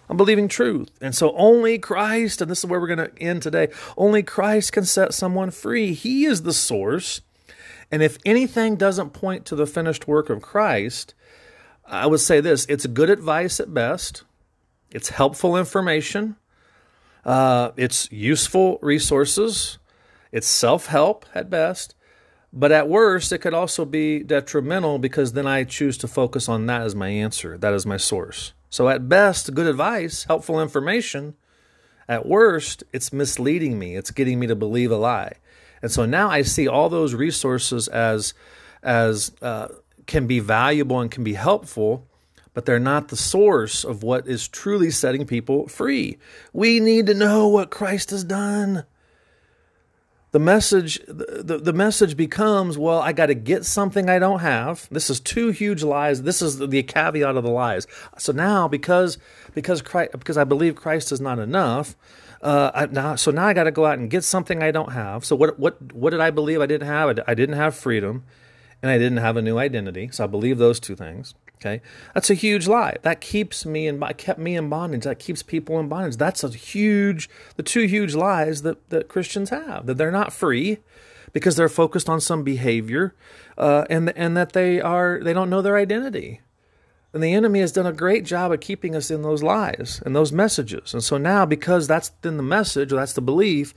[0.10, 0.90] I'm believing truth.
[1.02, 4.72] And so only Christ, and this is where we're going to end today, only Christ
[4.72, 5.94] can set someone free.
[5.94, 7.22] He is the source.
[7.92, 11.14] And if anything doesn't point to the finished work of Christ,
[11.86, 14.24] I would say this it's good advice at best,
[14.92, 16.36] it's helpful information,
[17.26, 19.78] uh, it's useful resources,
[20.32, 21.96] it's self help at best,
[22.54, 26.66] but at worst, it could also be detrimental because then I choose to focus on
[26.68, 28.54] that as my answer, that is my source.
[28.70, 31.36] So, at best, good advice, helpful information.
[32.10, 35.34] At worst, it's misleading me, it's getting me to believe a lie.
[35.82, 38.34] And so now I see all those resources as,
[38.82, 39.68] as uh,
[40.06, 42.08] can be valuable and can be helpful,
[42.54, 46.18] but they're not the source of what is truly setting people free.
[46.54, 48.86] We need to know what Christ has done.
[50.38, 54.88] The message the, the message becomes well i got to get something i don't have
[54.92, 57.88] this is two huge lies this is the, the caveat of the lies
[58.20, 59.18] so now because
[59.56, 61.96] because christ because i believe christ is not enough
[62.40, 64.92] uh, I, now, so now I got to go out and get something I don't
[64.92, 65.26] have.
[65.26, 67.10] So what what what did I believe I didn't have?
[67.10, 68.26] I, I didn't have freedom,
[68.84, 70.10] and I didn't have a new identity.
[70.12, 71.34] So I believe those two things.
[71.60, 71.82] Okay,
[72.14, 72.98] that's a huge lie.
[73.02, 75.06] That keeps me in kept me in bondage.
[75.06, 76.18] That keeps people in bondage.
[76.18, 80.78] That's a huge, the two huge lies that that Christians have that they're not free
[81.34, 83.16] because they're focused on some behavior,
[83.58, 86.42] uh, and and that they are they don't know their identity.
[87.14, 90.16] And the enemy has done a great job of keeping us in those lies and
[90.16, 90.94] those messages.
[90.94, 93.74] And so now, because that's in the message, or that's the belief,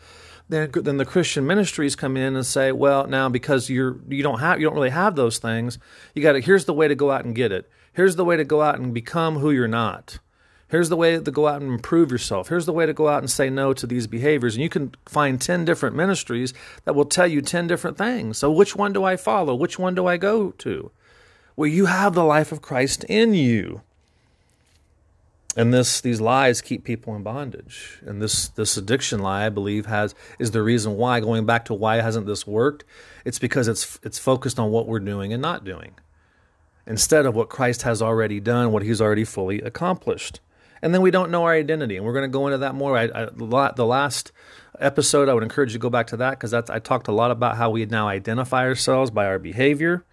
[0.51, 4.41] then then the Christian ministries come in and say, well, now because you're you don't
[4.41, 5.79] have you don't really have those things,
[6.15, 7.71] you got to here's the way to go out and get it.
[7.93, 10.19] Here's the way to go out and become who you're not.
[10.69, 12.49] Here's the way to go out and improve yourself.
[12.49, 14.55] Here's the way to go out and say no to these behaviors.
[14.55, 18.39] And you can find 10 different ministries that will tell you 10 different things.
[18.39, 19.55] So, which one do I follow?
[19.55, 20.93] Which one do I go to?
[21.57, 23.83] Well, you have the life of Christ in you.
[25.57, 27.99] And this these lies keep people in bondage.
[28.07, 31.75] And this this addiction lie, I believe, has is the reason why, going back to
[31.75, 32.85] why hasn't this worked?
[33.25, 35.95] It's because it's it's focused on what we're doing and not doing.
[36.87, 40.41] Instead of what Christ has already done, what he's already fully accomplished
[40.83, 42.97] and then we don't know our identity, and we're going to go into that more.
[42.97, 44.33] I, I, the last
[44.79, 47.31] episode, I would encourage you to go back to that because I talked a lot
[47.31, 50.05] about how we now identify ourselves by our behavior,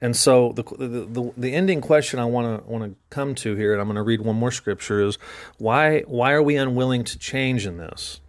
[0.00, 3.72] and so the the, the, ending question I want to want to come to here,
[3.72, 5.16] and I'm going to read one more scripture is
[5.58, 8.20] why why are we unwilling to change in this?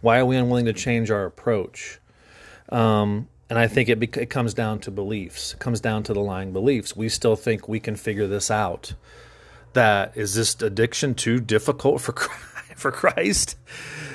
[0.00, 2.00] Why are we unwilling to change our approach?
[2.70, 5.52] Um, and I think it, it comes down to beliefs.
[5.52, 6.96] It comes down to the lying beliefs.
[6.96, 8.94] We still think we can figure this out
[9.74, 12.12] that is this addiction too difficult for
[12.76, 13.58] for Christ?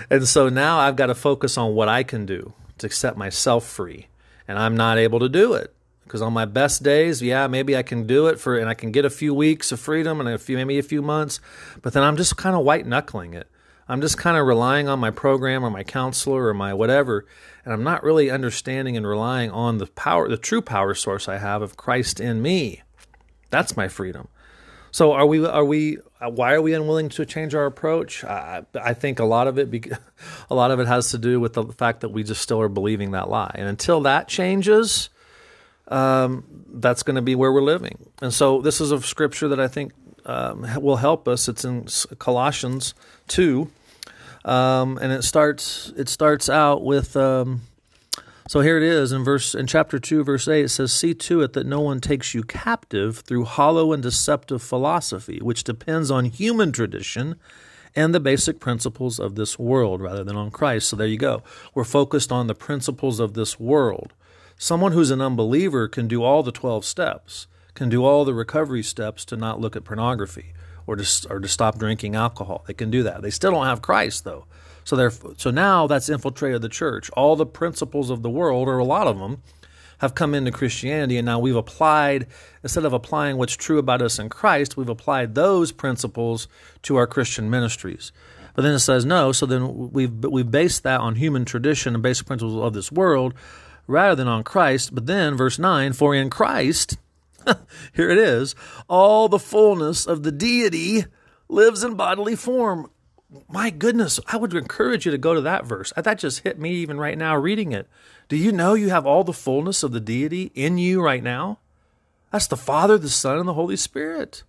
[0.09, 3.67] And so now I've got to focus on what I can do to set myself
[3.67, 4.07] free.
[4.47, 5.73] And I'm not able to do it
[6.07, 8.91] because on my best days, yeah, maybe I can do it for and I can
[8.91, 11.39] get a few weeks of freedom and a few maybe a few months,
[11.81, 13.47] but then I'm just kind of white knuckling it.
[13.89, 17.25] I'm just kind of relying on my program or my counselor or my whatever,
[17.63, 21.37] and I'm not really understanding and relying on the power, the true power source I
[21.37, 22.83] have of Christ in me.
[23.49, 24.27] That's my freedom.
[24.91, 25.45] So are we?
[25.45, 25.99] Are we?
[26.19, 28.23] Uh, why are we unwilling to change our approach?
[28.23, 29.83] I, I think a lot of it, be,
[30.49, 32.69] a lot of it has to do with the fact that we just still are
[32.69, 35.09] believing that lie, and until that changes,
[35.87, 38.09] um, that's going to be where we're living.
[38.21, 39.93] And so this is a scripture that I think
[40.25, 41.47] um, will help us.
[41.47, 41.87] It's in
[42.19, 42.93] Colossians
[43.27, 43.71] two,
[44.45, 45.91] um, and it starts.
[45.97, 47.15] It starts out with.
[47.15, 47.61] Um,
[48.49, 51.41] so here it is in verse in chapter 2 verse 8 it says see to
[51.41, 56.23] it that no one takes you captive through hollow and deceptive philosophy which depends on
[56.23, 57.35] human tradition
[57.97, 60.87] and the basic principles of this world rather than on Christ.
[60.89, 61.41] So there you go.
[61.73, 64.13] We're focused on the principles of this world.
[64.57, 68.81] Someone who's an unbeliever can do all the 12 steps, can do all the recovery
[68.81, 70.53] steps to not look at pornography
[70.87, 72.63] or to, or to stop drinking alcohol.
[72.65, 73.21] They can do that.
[73.21, 74.45] They still don't have Christ though.
[74.83, 77.09] So there, so now that's infiltrated the church.
[77.11, 79.43] All the principles of the world, or a lot of them,
[79.99, 82.25] have come into Christianity, and now we've applied
[82.63, 86.47] instead of applying what's true about us in Christ, we've applied those principles
[86.83, 88.11] to our Christian ministries.
[88.55, 89.31] But then it says no.
[89.31, 93.33] So then we've we've based that on human tradition and basic principles of this world,
[93.87, 94.93] rather than on Christ.
[94.93, 96.97] But then verse nine, for in Christ,
[97.93, 98.53] here it is,
[98.87, 101.05] all the fullness of the deity
[101.49, 102.89] lives in bodily form
[103.49, 105.91] my goodness, I would encourage you to go to that verse.
[105.95, 107.87] Uh, that just hit me even right now reading it.
[108.29, 111.59] Do you know you have all the fullness of the deity in you right now?
[112.31, 114.43] That's the Father, the Son, and the Holy Spirit.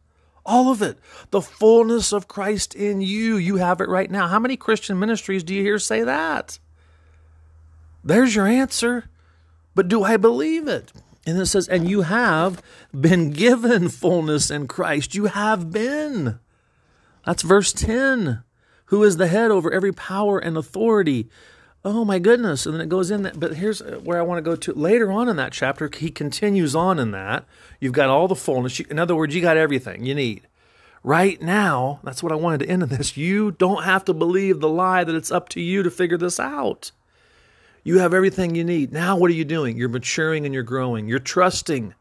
[0.44, 0.98] All of it.
[1.30, 3.36] The fullness of Christ in you.
[3.36, 4.28] You have it right now.
[4.28, 6.58] How many Christian ministries do you hear say that?
[8.02, 9.10] There's your answer.
[9.78, 10.92] But do I believe it?
[11.24, 12.60] And it says, and you have
[12.92, 15.14] been given fullness in Christ.
[15.14, 16.40] You have been.
[17.24, 18.42] That's verse 10
[18.86, 21.30] who is the head over every power and authority.
[21.84, 22.66] Oh my goodness.
[22.66, 24.72] And then it goes in that, but here's uh, where I want to go to
[24.72, 25.88] later on in that chapter.
[25.96, 27.44] He continues on in that.
[27.78, 28.80] You've got all the fullness.
[28.80, 30.42] In other words, you got everything you need.
[31.04, 33.16] Right now, that's what I wanted to end in this.
[33.16, 36.40] You don't have to believe the lie that it's up to you to figure this
[36.40, 36.90] out.
[37.88, 38.92] You have everything you need.
[38.92, 39.78] Now, what are you doing?
[39.78, 41.08] You're maturing and you're growing.
[41.08, 41.94] You're trusting.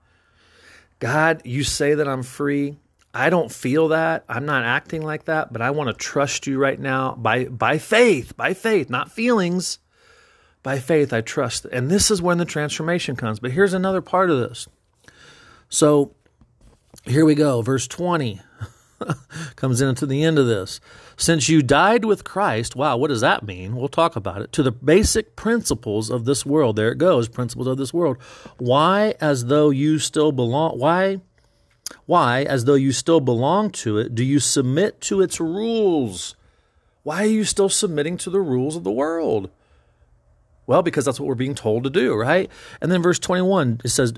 [0.99, 2.77] God, you say that I'm free.
[3.13, 4.25] I don't feel that.
[4.27, 7.77] I'm not acting like that, but I want to trust you right now by by
[7.77, 9.79] faith, by faith, not feelings.
[10.61, 11.63] By faith I trust.
[11.63, 13.39] And this is when the transformation comes.
[13.39, 14.67] But here's another part of this.
[15.69, 16.13] So
[17.05, 18.41] here we go, verse 20.
[19.55, 20.79] comes into the end of this.
[21.15, 23.75] Since you died with Christ, wow, what does that mean?
[23.75, 24.51] We'll talk about it.
[24.53, 26.75] To the basic principles of this world.
[26.75, 28.17] There it goes, principles of this world.
[28.57, 31.21] Why, as though you still belong, why,
[32.05, 36.35] why, as though you still belong to it, do you submit to its rules?
[37.03, 39.49] Why are you still submitting to the rules of the world?
[40.65, 42.51] Well, because that's what we're being told to do, right?
[42.81, 44.13] And then verse 21, it says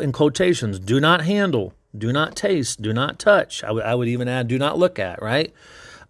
[0.00, 3.64] in quotations, do not handle, do not taste, do not touch.
[3.64, 5.52] I, w- I would even add, do not look at, right?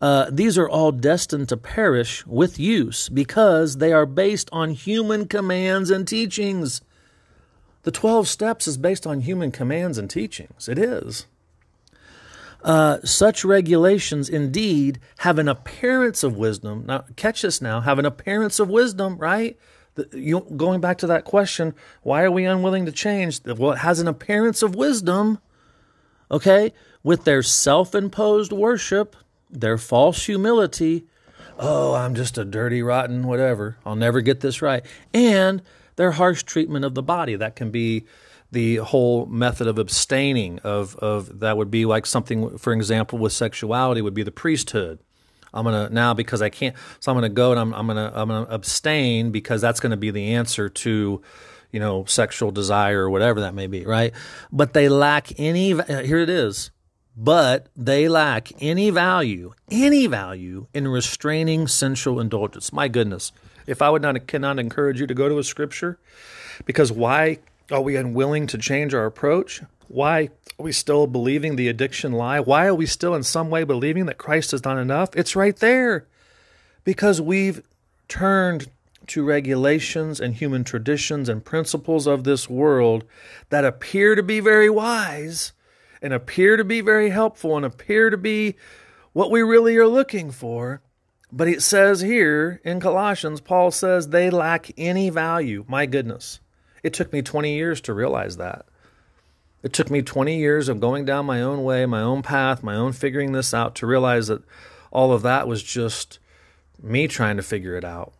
[0.00, 5.26] Uh, these are all destined to perish with use because they are based on human
[5.26, 6.80] commands and teachings.
[7.82, 10.68] The 12 steps is based on human commands and teachings.
[10.68, 11.26] It is.
[12.62, 16.84] Uh, such regulations indeed have an appearance of wisdom.
[16.86, 19.58] Now, catch this now have an appearance of wisdom, right?
[20.12, 23.40] you, going back to that question, why are we unwilling to change?
[23.44, 25.38] Well, it has an appearance of wisdom,
[26.30, 29.16] okay, with their self imposed worship,
[29.50, 31.06] their false humility.
[31.58, 33.76] Oh, I'm just a dirty, rotten, whatever.
[33.84, 34.84] I'll never get this right.
[35.12, 35.62] And
[35.96, 37.36] their harsh treatment of the body.
[37.36, 38.06] That can be
[38.50, 43.32] the whole method of abstaining of, of that would be like something, for example, with
[43.32, 44.98] sexuality would be the priesthood
[45.52, 46.76] I'm gonna now because I can't.
[47.00, 50.10] So I'm gonna go and I'm I'm gonna I'm gonna abstain because that's gonna be
[50.10, 51.22] the answer to,
[51.72, 54.12] you know, sexual desire or whatever that may be, right?
[54.50, 55.72] But they lack any.
[55.74, 56.70] Uh, here it is.
[57.16, 62.72] But they lack any value, any value in restraining sensual indulgence.
[62.72, 63.32] My goodness,
[63.66, 65.98] if I would not cannot encourage you to go to a scripture,
[66.64, 69.60] because why are we unwilling to change our approach?
[69.88, 72.40] Why are we still believing the addiction lie?
[72.40, 75.10] Why are we still in some way believing that Christ is not enough?
[75.14, 76.06] It's right there.
[76.84, 77.62] Because we've
[78.08, 78.70] turned
[79.10, 83.04] to regulations and human traditions and principles of this world
[83.48, 85.52] that appear to be very wise
[86.00, 88.54] and appear to be very helpful and appear to be
[89.12, 90.80] what we really are looking for.
[91.32, 95.64] But it says here in Colossians, Paul says they lack any value.
[95.66, 96.38] My goodness.
[96.84, 98.64] It took me 20 years to realize that.
[99.64, 102.76] It took me 20 years of going down my own way, my own path, my
[102.76, 104.44] own figuring this out to realize that
[104.92, 106.20] all of that was just
[106.80, 108.14] me trying to figure it out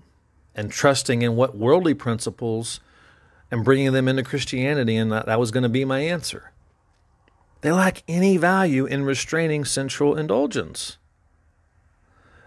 [0.55, 2.81] and trusting in what worldly principles
[3.51, 6.53] and bringing them into Christianity, and that, that was going to be my answer.
[7.63, 10.99] They lack any value in restraining sensual indulgence.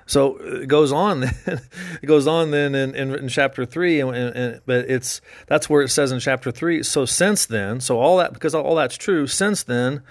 [0.05, 1.21] So it goes on.
[1.21, 1.33] Then,
[2.01, 5.81] it goes on then in, in, in chapter three, and, and, but it's that's where
[5.81, 6.83] it says in chapter three.
[6.83, 9.27] So since then, so all that because all that's true.
[9.27, 10.01] Since then,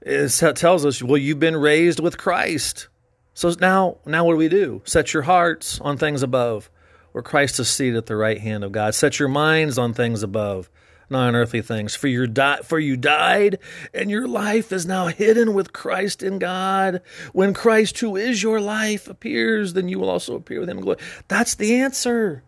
[0.00, 2.88] it tells us, well, you've been raised with Christ.
[3.34, 4.80] So now, now what do we do?
[4.84, 6.70] Set your hearts on things above,
[7.16, 8.94] where Christ is seated at the right hand of God.
[8.94, 10.68] Set your minds on things above,
[11.08, 11.96] not on earthly things.
[11.96, 13.58] For you di- for you died,
[13.94, 17.00] and your life is now hidden with Christ in God.
[17.32, 20.84] When Christ, who is your life, appears, then you will also appear with him in
[20.84, 20.98] glory.
[21.26, 22.42] That's the answer.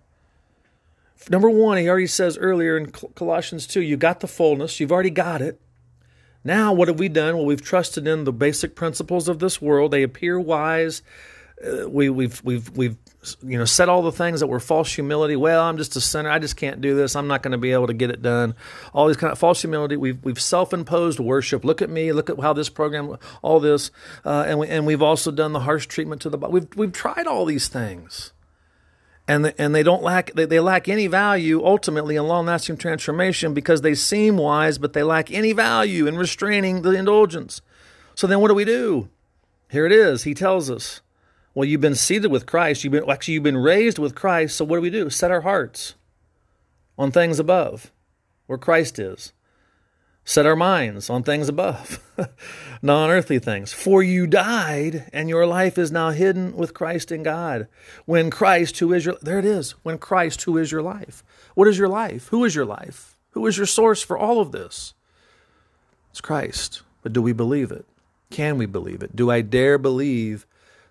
[1.31, 5.09] Number one, he already says earlier in Colossians 2, you got the fullness, you've already
[5.09, 5.59] got it.
[6.45, 7.39] Now, what have we done?
[7.39, 9.93] Well, we've trusted in the basic principles of this world.
[9.93, 11.01] They appear wise.
[11.65, 12.97] Uh, we, we've we've we've
[13.43, 15.35] you know said all the things that were false humility.
[15.35, 16.31] Well, I'm just a sinner.
[16.31, 17.17] I just can't do this.
[17.17, 18.55] I'm not going to be able to get it done.
[18.93, 19.97] All these kind of false humility.
[19.97, 21.65] We've we've self-imposed worship.
[21.65, 22.13] Look at me.
[22.13, 23.17] Look at how this program.
[23.43, 23.91] All this,
[24.25, 26.53] uh, and we and we've also done the harsh treatment to the body.
[26.53, 28.33] We've we've tried all these things.
[29.31, 32.79] And, the, and they don't lack they, they lack any value ultimately in long lasting
[32.79, 37.61] transformation because they seem wise but they lack any value in restraining the indulgence.
[38.15, 39.11] So then what do we do?
[39.71, 40.23] Here it is.
[40.23, 41.03] He tells us
[41.59, 42.85] well, you've been seated with Christ.
[42.85, 44.55] You've been actually you've been raised with Christ.
[44.55, 45.11] So what do we do?
[45.11, 45.97] Set our hearts
[46.97, 47.91] on things above,
[48.47, 49.33] where Christ is.
[50.25, 51.99] Set our minds on things above,
[52.81, 53.73] non earthly things.
[53.73, 57.67] For you died, and your life is now hidden with Christ in God.
[58.05, 61.25] When Christ, who is your, there it is, when Christ, who is your life.
[61.57, 62.29] What is your life?
[62.29, 63.19] Who is your life?
[63.31, 64.95] Who is your source for all of this?
[66.13, 66.83] It's Christ.
[67.03, 67.85] But do we believe it?
[68.31, 69.17] Can we believe it?
[69.17, 70.47] Do I dare believe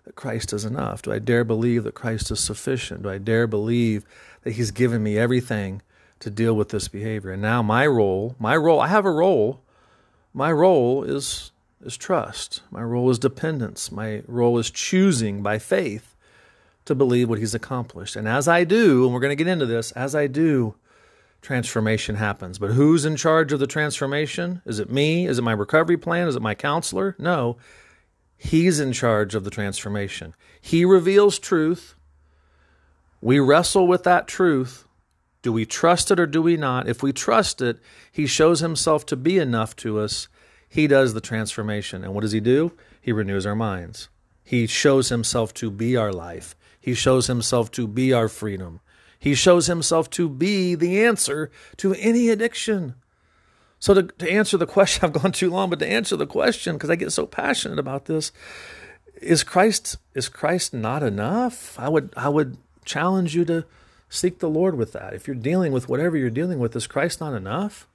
[0.08, 1.02] that Christ is enough?
[1.02, 3.02] Do I dare believe that Christ is sufficient?
[3.02, 4.06] Do I dare believe
[4.42, 5.82] that He's given me everything
[6.20, 7.30] to deal with this behavior?
[7.30, 9.60] And now my role, my role, I have a role.
[10.32, 11.52] My role is
[11.84, 12.62] is trust.
[12.70, 13.92] My role is dependence.
[13.92, 16.16] My role is choosing by faith
[16.86, 18.16] to believe what He's accomplished.
[18.16, 20.74] And as I do, and we're going to get into this, as I do,
[21.42, 22.58] transformation happens.
[22.58, 24.62] But who's in charge of the transformation?
[24.64, 25.26] Is it me?
[25.26, 26.28] Is it my recovery plan?
[26.28, 27.14] Is it my counselor?
[27.18, 27.58] No.
[28.38, 30.34] He's in charge of the transformation.
[30.60, 31.94] He reveals truth.
[33.20, 34.86] We wrestle with that truth.
[35.42, 36.88] Do we trust it or do we not?
[36.88, 37.78] If we trust it,
[38.10, 40.28] He shows Himself to be enough to us.
[40.68, 42.04] He does the transformation.
[42.04, 42.72] And what does He do?
[43.00, 44.08] He renews our minds.
[44.48, 46.56] He shows himself to be our life.
[46.80, 48.80] He shows himself to be our freedom.
[49.18, 52.94] He shows himself to be the answer to any addiction.
[53.80, 56.74] So, to, to answer the question, I've gone too long, but to answer the question,
[56.76, 58.32] because I get so passionate about this,
[59.20, 61.78] is Christ is Christ not enough?
[61.78, 63.64] I would I would challenge you to
[64.08, 65.14] seek the Lord with that.
[65.14, 67.86] If you're dealing with whatever you're dealing with, is Christ not enough?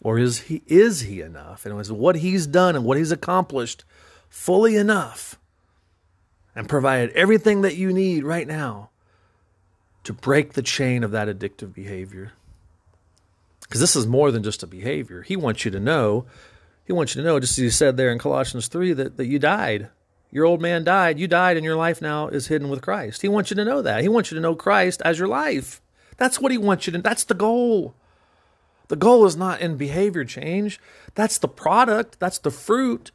[0.00, 1.66] Or is he is he enough?
[1.66, 3.84] And is what he's done and what he's accomplished
[4.28, 5.38] fully enough
[6.54, 8.90] and provided everything that you need right now
[10.04, 12.32] to break the chain of that addictive behavior.
[13.68, 15.22] Because this is more than just a behavior.
[15.22, 16.24] He wants you to know,
[16.84, 19.26] he wants you to know, just as he said there in Colossians 3, that, that
[19.26, 19.88] you died.
[20.30, 21.18] Your old man died.
[21.18, 23.22] You died, and your life now is hidden with Christ.
[23.22, 24.02] He wants you to know that.
[24.02, 25.80] He wants you to know Christ as your life.
[26.16, 27.94] That's what he wants you to that's the goal.
[28.88, 30.80] The goal is not in behavior change.
[31.14, 33.10] That's the product, that's the fruit,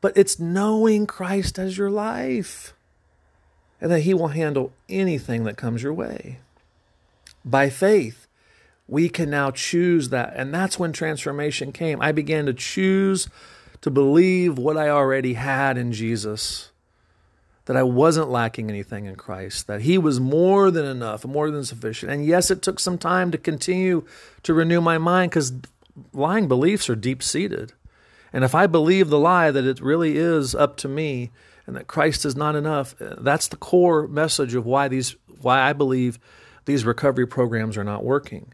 [0.00, 2.74] but it's knowing Christ as your life
[3.80, 6.40] and that He will handle anything that comes your way.
[7.44, 8.26] By faith,
[8.90, 10.32] we can now choose that.
[10.34, 12.02] And that's when transformation came.
[12.02, 13.28] I began to choose
[13.82, 16.72] to believe what I already had in Jesus,
[17.66, 21.64] that I wasn't lacking anything in Christ, that He was more than enough, more than
[21.64, 22.10] sufficient.
[22.10, 24.04] And yes, it took some time to continue
[24.42, 25.52] to renew my mind because
[26.12, 27.72] lying beliefs are deep seated.
[28.32, 31.30] And if I believe the lie that it really is up to me
[31.66, 35.60] and that Christ is not enough, eh, that's the core message of why these why
[35.60, 36.18] I believe
[36.64, 38.52] these recovery programs are not working.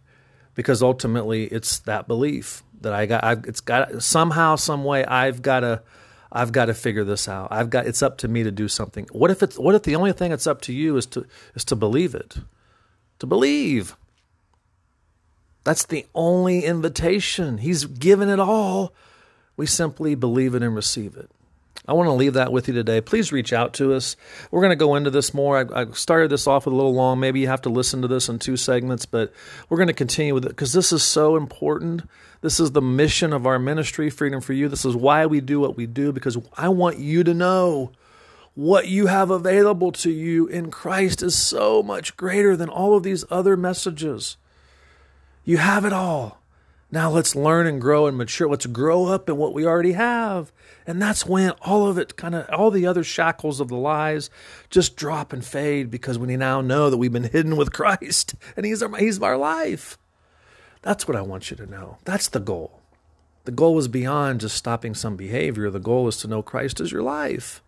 [0.56, 5.42] Because ultimately it's that belief that I got I've, it's got somehow some way I've
[5.42, 5.82] got to
[6.32, 7.48] I've got to figure this out.
[7.52, 9.06] I've got it's up to me to do something.
[9.12, 11.64] What if it's what if the only thing that's up to you is to is
[11.66, 12.38] to believe it?
[13.20, 13.96] To believe.
[15.62, 17.58] That's the only invitation.
[17.58, 18.92] He's given it all
[19.56, 21.30] we simply believe it and receive it.
[21.86, 23.00] I want to leave that with you today.
[23.00, 24.16] Please reach out to us.
[24.50, 25.58] We're going to go into this more.
[25.58, 27.20] I, I, started this off with a little long.
[27.20, 29.32] Maybe you have to listen to this in two segments, but
[29.68, 32.02] we're going to continue with it because this is so important.
[32.40, 34.68] This is the mission of our ministry, Freedom for You.
[34.68, 37.92] This is why we do what we do because I want you to know
[38.54, 43.02] what you have available to you in Christ is so much greater than all of
[43.02, 44.38] these other messages.
[45.44, 46.40] You have it all.
[46.96, 48.48] Now let's learn and grow and mature.
[48.48, 50.50] Let's grow up in what we already have.
[50.86, 54.30] And that's when all of it kind of, all the other shackles of the lies
[54.70, 58.64] just drop and fade because we now know that we've been hidden with Christ and
[58.64, 59.98] He's our, he's our life.
[60.80, 61.98] That's what I want you to know.
[62.06, 62.80] That's the goal.
[63.44, 65.68] The goal is beyond just stopping some behavior.
[65.68, 67.62] The goal is to know Christ as your life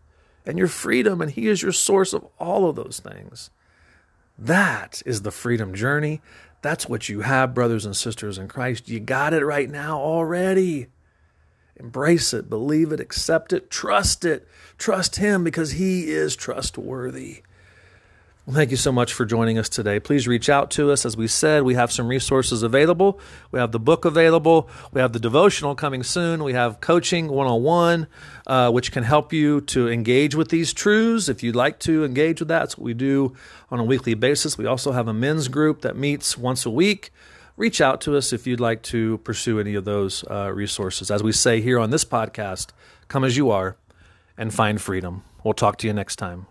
[0.46, 3.50] and your freedom, and He is your source of all of those things.
[4.38, 6.20] That is the freedom journey.
[6.62, 8.88] That's what you have, brothers and sisters in Christ.
[8.88, 10.86] You got it right now already.
[11.76, 14.46] Embrace it, believe it, accept it, trust it.
[14.76, 17.42] Trust Him because He is trustworthy.
[18.48, 20.00] Well, thank you so much for joining us today.
[20.00, 21.04] Please reach out to us.
[21.04, 23.20] As we said, we have some resources available.
[23.50, 24.70] We have the book available.
[24.90, 26.42] We have the devotional coming soon.
[26.42, 28.06] We have coaching one on one,
[28.72, 31.28] which can help you to engage with these truths.
[31.28, 33.34] If you'd like to engage with that, that's what we do
[33.70, 34.56] on a weekly basis.
[34.56, 37.12] We also have a men's group that meets once a week.
[37.58, 41.10] Reach out to us if you'd like to pursue any of those uh, resources.
[41.10, 42.68] As we say here on this podcast,
[43.08, 43.76] come as you are
[44.38, 45.22] and find freedom.
[45.44, 46.46] We'll talk to you next time.